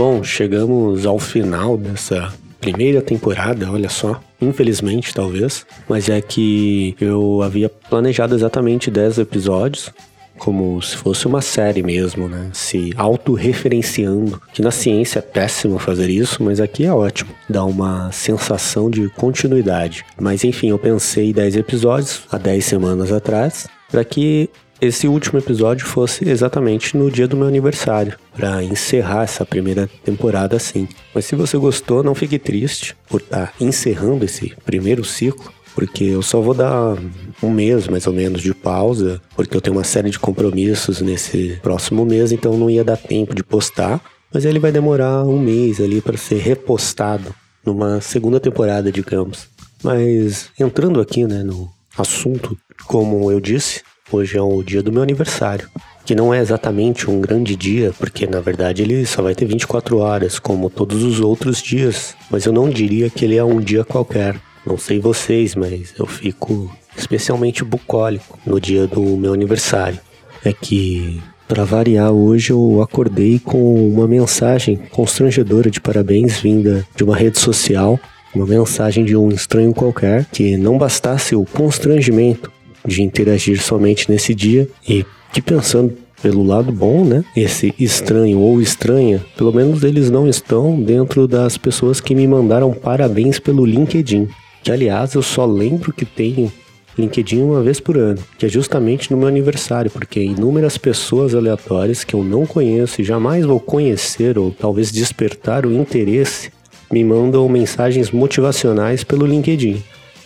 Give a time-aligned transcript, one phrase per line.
[0.00, 4.18] Bom, chegamos ao final dessa primeira temporada, olha só.
[4.40, 5.66] Infelizmente, talvez.
[5.86, 9.92] Mas é que eu havia planejado exatamente 10 episódios
[10.38, 12.48] como se fosse uma série mesmo, né?
[12.54, 14.40] Se autorreferenciando.
[14.54, 17.32] Que na ciência é péssimo fazer isso, mas aqui é ótimo.
[17.46, 20.02] Dá uma sensação de continuidade.
[20.18, 24.48] Mas enfim, eu pensei 10 episódios há 10 semanas atrás, para que
[24.80, 30.56] esse último episódio fosse exatamente no dia do meu aniversário, para encerrar essa primeira temporada
[30.56, 30.88] assim.
[31.14, 36.04] Mas se você gostou, não fique triste por estar tá encerrando esse primeiro ciclo porque
[36.04, 36.96] eu só vou dar
[37.42, 41.58] um mês mais ou menos de pausa, porque eu tenho uma série de compromissos nesse
[41.62, 44.00] próximo mês, então não ia dar tempo de postar.
[44.34, 49.46] Mas ele vai demorar um mês ali para ser repostado numa segunda temporada, digamos.
[49.82, 53.82] Mas entrando aqui, né, no assunto, como eu disse,
[54.12, 55.68] hoje é o dia do meu aniversário,
[56.04, 59.98] que não é exatamente um grande dia, porque na verdade ele só vai ter 24
[59.98, 63.84] horas, como todos os outros dias, mas eu não diria que ele é um dia
[63.84, 64.36] qualquer.
[64.66, 69.98] Não sei vocês, mas eu fico especialmente bucólico no dia do meu aniversário.
[70.44, 77.04] É que, para variar, hoje eu acordei com uma mensagem constrangedora de parabéns vinda de
[77.04, 77.98] uma rede social,
[78.34, 82.50] uma mensagem de um estranho qualquer, que não bastasse o constrangimento
[82.86, 85.92] de interagir somente nesse dia e que pensando
[86.22, 87.24] pelo lado bom, né?
[87.34, 92.72] Esse estranho ou estranha, pelo menos eles não estão dentro das pessoas que me mandaram
[92.72, 94.28] parabéns pelo LinkedIn
[94.62, 96.52] que aliás eu só lembro que tenho
[96.98, 102.04] LinkedIn uma vez por ano, que é justamente no meu aniversário, porque inúmeras pessoas aleatórias
[102.04, 106.50] que eu não conheço e jamais vou conhecer ou talvez despertar o interesse
[106.92, 109.82] me mandam mensagens motivacionais pelo LinkedIn,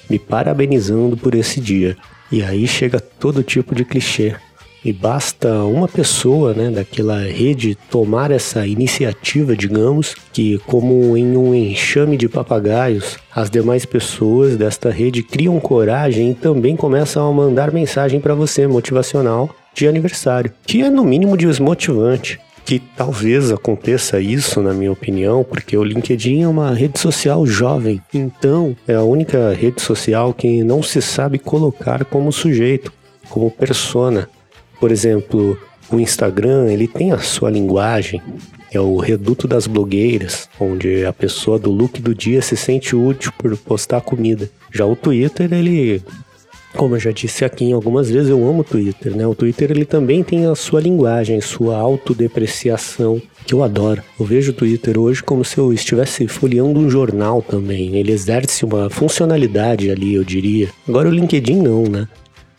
[0.09, 1.97] me parabenizando por esse dia.
[2.31, 4.35] E aí chega todo tipo de clichê.
[4.85, 11.55] E basta uma pessoa né, daquela rede tomar essa iniciativa, digamos, que, como em um
[11.55, 17.73] enxame de papagaios, as demais pessoas desta rede criam coragem e também começam a mandar
[17.73, 24.63] mensagem para você motivacional de aniversário, que é no mínimo desmotivante que talvez aconteça isso,
[24.63, 29.53] na minha opinião, porque o LinkedIn é uma rede social jovem, então é a única
[29.53, 32.93] rede social que não se sabe colocar como sujeito,
[33.29, 34.29] como persona.
[34.81, 35.59] Por exemplo,
[35.91, 38.23] o Instagram, ele tem a sua linguagem,
[38.73, 43.33] é o reduto das blogueiras, onde a pessoa do look do dia se sente útil
[43.39, 44.51] por postar comida.
[44.73, 46.03] Já o Twitter, ele
[46.77, 49.27] como eu já disse aqui algumas vezes, eu amo o Twitter, né?
[49.27, 54.03] O Twitter ele também tem a sua linguagem, sua autodepreciação, que eu adoro.
[54.19, 57.97] Eu vejo o Twitter hoje como se eu estivesse folheando um jornal também.
[57.97, 60.69] Ele exerce uma funcionalidade ali, eu diria.
[60.89, 62.09] Agora o LinkedIn não, né?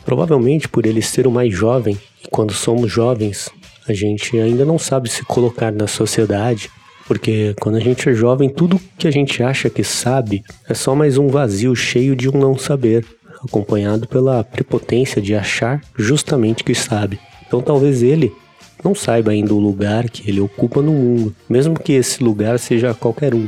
[0.05, 3.49] Provavelmente por ele ser o mais jovem, e quando somos jovens,
[3.87, 6.69] a gente ainda não sabe se colocar na sociedade,
[7.07, 10.95] porque quando a gente é jovem, tudo que a gente acha que sabe é só
[10.95, 13.05] mais um vazio cheio de um não saber,
[13.43, 17.19] acompanhado pela prepotência de achar justamente que sabe.
[17.47, 18.33] Então talvez ele
[18.83, 22.93] não saiba ainda o lugar que ele ocupa no mundo, mesmo que esse lugar seja
[22.93, 23.47] qualquer um.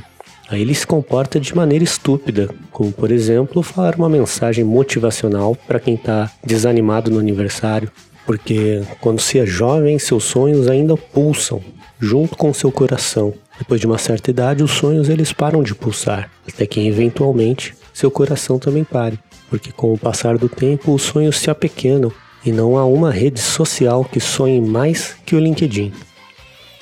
[0.49, 5.79] Aí ele se comporta de maneira estúpida, como por exemplo falar uma mensagem motivacional para
[5.79, 7.91] quem está desanimado no aniversário,
[8.25, 11.61] porque quando se é jovem, seus sonhos ainda pulsam
[11.99, 13.33] junto com seu coração.
[13.57, 18.11] Depois de uma certa idade, os sonhos eles param de pulsar, até que eventualmente seu
[18.11, 22.11] coração também pare, porque com o passar do tempo os sonhos se apequenam
[22.45, 25.91] e não há uma rede social que sonhe mais que o LinkedIn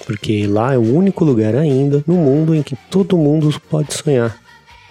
[0.06, 4.38] porque lá é o único lugar ainda no mundo em que todo mundo pode sonhar,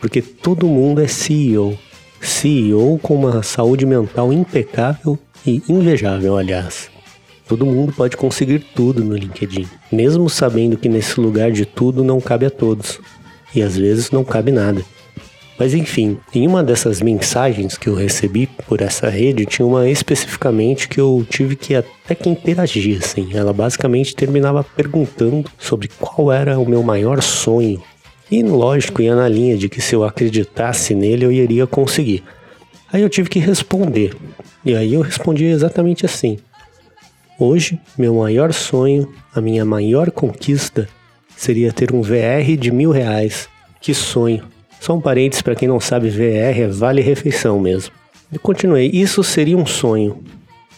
[0.01, 1.79] porque todo mundo é CEO.
[2.21, 6.91] CEO com uma saúde mental impecável e invejável, aliás.
[7.47, 12.21] Todo mundo pode conseguir tudo no LinkedIn, mesmo sabendo que nesse lugar de tudo não
[12.21, 12.99] cabe a todos,
[13.55, 14.83] e às vezes não cabe nada.
[15.59, 20.89] Mas enfim, em uma dessas mensagens que eu recebi por essa rede, tinha uma especificamente
[20.89, 23.29] que eu tive que até que interagir, assim.
[23.33, 27.81] Ela basicamente terminava perguntando sobre qual era o meu maior sonho.
[28.31, 32.25] E lógico, ia na linha de que se eu acreditasse nele eu iria conseguir.
[32.93, 34.17] Aí eu tive que responder.
[34.65, 36.39] E aí eu respondi exatamente assim.
[37.39, 40.89] Hoje, meu maior sonho, a minha maior conquista,
[41.37, 43.49] seria ter um VR de mil reais.
[43.81, 44.54] Que sonho!
[44.85, 47.91] Só um parênteses para quem não sabe, VR é vale refeição mesmo.
[48.31, 50.23] E continuei, isso seria um sonho.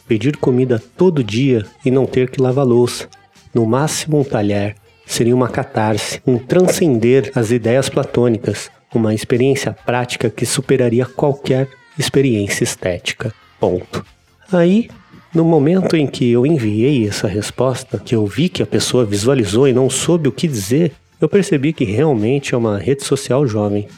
[0.07, 3.09] Pedir comida todo dia e não ter que lavar louça.
[3.53, 4.77] No máximo um talher.
[5.05, 11.69] Seria uma catarse, um transcender as ideias platônicas, uma experiência prática que superaria qualquer
[11.99, 13.35] experiência estética.
[13.59, 14.07] Ponto.
[14.53, 14.89] Aí,
[15.35, 19.67] no momento em que eu enviei essa resposta, que eu vi que a pessoa visualizou
[19.67, 23.89] e não soube o que dizer, eu percebi que realmente é uma rede social jovem,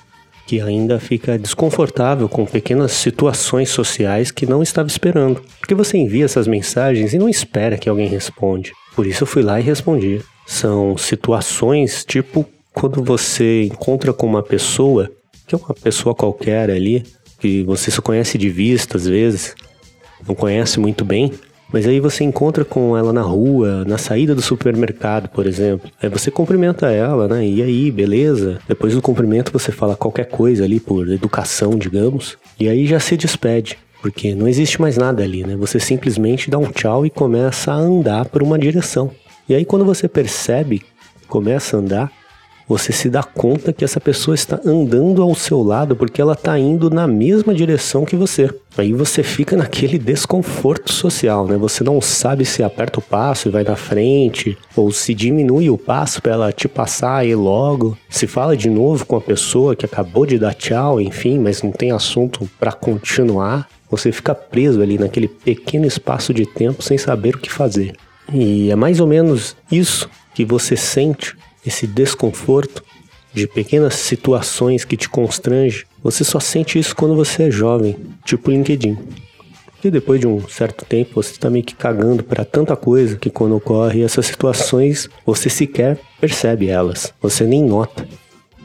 [0.47, 5.43] que ainda fica desconfortável com pequenas situações sociais que não estava esperando.
[5.59, 8.73] Porque você envia essas mensagens e não espera que alguém responde.
[8.95, 10.23] Por isso eu fui lá e respondi.
[10.47, 15.11] São situações tipo quando você encontra com uma pessoa,
[15.47, 17.05] que é uma pessoa qualquer ali,
[17.39, 19.55] que você só conhece de vista às vezes,
[20.27, 21.33] não conhece muito bem,
[21.73, 25.91] mas aí você encontra com ela na rua, na saída do supermercado, por exemplo.
[26.03, 27.47] Aí você cumprimenta ela, né?
[27.47, 28.59] E aí, beleza?
[28.67, 32.39] Depois do cumprimento você fala qualquer coisa ali por educação, digamos.
[32.59, 33.79] E aí já se despede.
[34.01, 35.57] Porque não existe mais nada ali, né?
[35.57, 39.11] Você simplesmente dá um tchau e começa a andar por uma direção.
[39.49, 40.83] E aí quando você percebe,
[41.27, 42.13] começa a andar,
[42.69, 46.59] você se dá conta que essa pessoa está andando ao seu lado porque ela está
[46.59, 48.51] indo na mesma direção que você.
[48.77, 51.57] Aí você fica naquele desconforto social, né?
[51.57, 55.79] Você não sabe se aperta o passo e vai na frente, ou se diminui o
[55.79, 57.97] passo para ela te passar e logo.
[58.11, 61.73] Se fala de novo com a pessoa que acabou de dar tchau, enfim, mas não
[61.73, 63.67] tem assunto para continuar.
[63.91, 67.97] Você fica preso ali naquele pequeno espaço de tempo sem saber o que fazer.
[68.31, 71.35] E é mais ou menos isso que você sente
[71.69, 72.83] esse desconforto
[73.33, 78.51] de pequenas situações que te constrange, você só sente isso quando você é jovem, tipo
[78.51, 78.99] LinkedIn.
[79.85, 83.31] E depois de um certo tempo você está meio que cagando para tanta coisa que
[83.31, 88.07] quando ocorre essas situações você sequer percebe elas, você nem nota.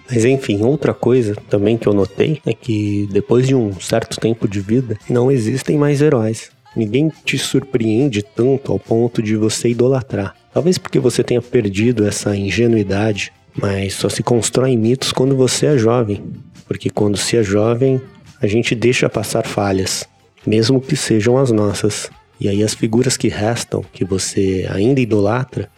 [0.09, 4.47] Mas enfim, outra coisa também que eu notei é que depois de um certo tempo
[4.47, 6.51] de vida não existem mais heróis.
[6.75, 10.35] Ninguém te surpreende tanto ao ponto de você idolatrar.
[10.53, 15.77] Talvez porque você tenha perdido essa ingenuidade, mas só se constrói mitos quando você é
[15.77, 16.23] jovem.
[16.67, 18.01] Porque quando se é jovem,
[18.41, 20.07] a gente deixa passar falhas,
[20.45, 22.09] mesmo que sejam as nossas.
[22.39, 25.69] E aí as figuras que restam, que você ainda idolatra,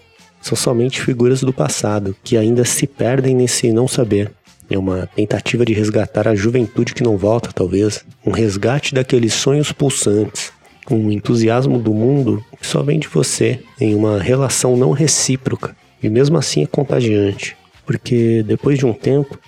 [0.41, 4.31] são somente figuras do passado, que ainda se perdem nesse não saber.
[4.69, 8.03] É uma tentativa de resgatar a juventude que não volta, talvez.
[8.25, 10.51] Um resgate daqueles sonhos pulsantes,
[10.91, 15.75] um entusiasmo do mundo só vem de você, em uma relação não recíproca.
[16.01, 17.55] E mesmo assim é contagiante,
[17.85, 19.39] porque depois de um tempo,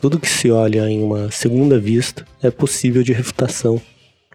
[0.00, 3.80] tudo que se olha em uma segunda vista é possível de refutação.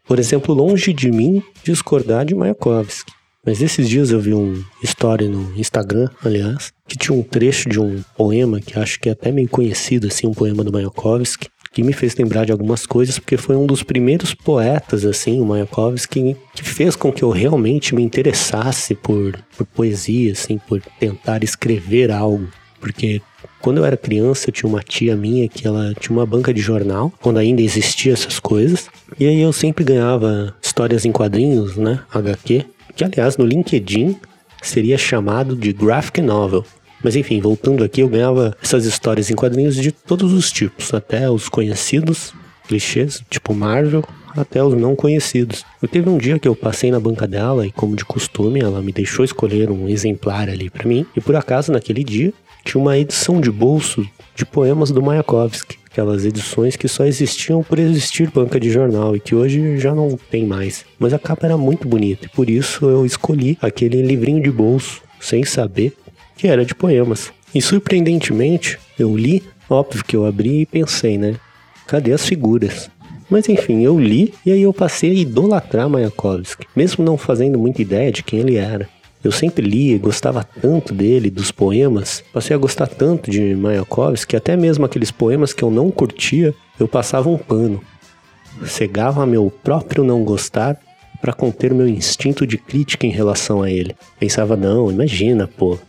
[0.05, 3.11] Por exemplo, longe de mim discordar de Mayakovsky.
[3.45, 7.77] Mas esses dias eu vi um story no Instagram, aliás, que tinha um trecho de
[7.79, 11.81] um poema que acho que é até meio conhecido, assim, um poema do Mayakovsky, que
[11.81, 16.37] me fez lembrar de algumas coisas, porque foi um dos primeiros poetas, assim, o Mayakovsky,
[16.53, 22.11] que fez com que eu realmente me interessasse por, por poesia, assim, por tentar escrever
[22.11, 22.47] algo.
[22.79, 23.21] Porque
[23.59, 26.61] quando eu era criança, eu tinha uma tia minha que ela tinha uma banca de
[26.61, 28.87] jornal, quando ainda existia essas coisas.
[29.19, 32.01] E aí eu sempre ganhava histórias em quadrinhos, né?
[32.13, 32.65] HQ,
[32.95, 34.15] que aliás no LinkedIn
[34.61, 36.63] seria chamado de graphic novel.
[37.03, 41.29] Mas enfim, voltando aqui, eu ganhava essas histórias em quadrinhos de todos os tipos, até
[41.29, 42.33] os conhecidos,
[42.67, 44.03] clichês, tipo Marvel,
[44.35, 45.65] até os não conhecidos.
[45.81, 48.81] Eu teve um dia que eu passei na banca dela e, como de costume, ela
[48.81, 51.05] me deixou escolher um exemplar ali para mim.
[51.15, 52.33] E por acaso, naquele dia,
[52.63, 55.77] tinha uma edição de bolso de poemas do Mayakovsky.
[55.91, 60.17] Aquelas edições que só existiam por existir banca de jornal e que hoje já não
[60.31, 60.85] tem mais.
[60.97, 65.03] Mas a capa era muito bonita e por isso eu escolhi aquele livrinho de bolso,
[65.19, 65.93] sem saber
[66.35, 67.31] que era de poemas.
[67.53, 71.35] E surpreendentemente, eu li, óbvio que eu abri e pensei, né?
[71.87, 72.89] Cadê as figuras?
[73.29, 77.81] Mas enfim, eu li e aí eu passei a idolatrar Mayakovsky, mesmo não fazendo muita
[77.81, 78.87] ideia de quem ele era.
[79.23, 84.31] Eu sempre li e gostava tanto dele, dos poemas, passei a gostar tanto de Mayakovsky
[84.31, 87.81] que até mesmo aqueles poemas que eu não curtia, eu passava um pano.
[88.65, 90.77] Cegava meu próprio não gostar
[91.21, 93.95] para conter meu instinto de crítica em relação a ele.
[94.19, 95.79] Pensava, não, imagina, pô,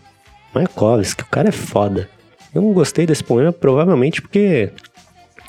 [0.55, 2.09] Mayakovsky, o cara é foda.
[2.55, 4.71] Eu não gostei desse poema provavelmente porque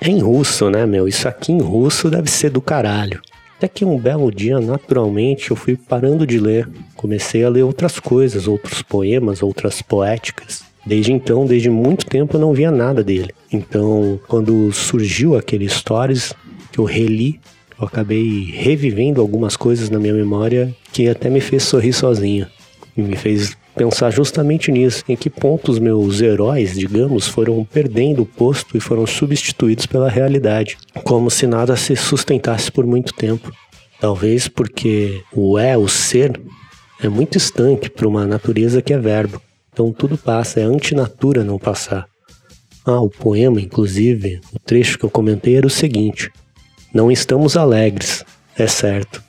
[0.01, 1.07] é em russo, né, meu?
[1.07, 3.21] Isso aqui em russo deve ser do caralho.
[3.57, 6.67] Até que um belo dia, naturalmente, eu fui parando de ler.
[6.95, 10.63] Comecei a ler outras coisas, outros poemas, outras poéticas.
[10.85, 13.33] Desde então, desde muito tempo, eu não via nada dele.
[13.51, 16.33] Então, quando surgiu aquele Stories,
[16.71, 17.39] que eu reli,
[17.79, 22.47] eu acabei revivendo algumas coisas na minha memória que até me fez sorrir sozinho.
[22.95, 28.21] E me fez pensar justamente nisso, em que ponto os meus heróis, digamos, foram perdendo
[28.21, 33.51] o posto e foram substituídos pela realidade, como se nada se sustentasse por muito tempo.
[33.99, 36.39] Talvez porque o é, o ser,
[37.01, 39.41] é muito estanque para uma natureza que é verbo.
[39.71, 42.07] Então tudo passa, é antinatura não passar.
[42.85, 46.31] Ah, o poema, inclusive, o trecho que eu comentei era o seguinte:
[46.93, 48.23] Não estamos alegres,
[48.57, 49.23] é certo,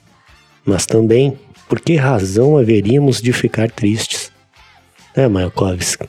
[0.63, 1.37] mas também
[1.67, 4.16] por que razão haveríamos de ficar tristes?
[5.17, 6.07] É, Mayakovsky.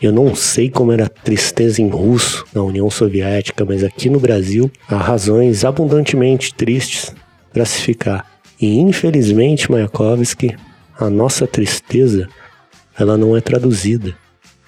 [0.00, 4.20] Eu não sei como era a tristeza em russo na União Soviética, mas aqui no
[4.20, 7.14] Brasil há razões abundantemente tristes
[7.50, 8.30] para se ficar.
[8.60, 10.54] E infelizmente, Mayakovsky,
[11.00, 12.28] a nossa tristeza,
[12.98, 14.14] ela não é traduzida.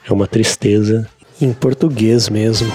[0.09, 1.07] É uma tristeza
[1.39, 2.73] em português mesmo.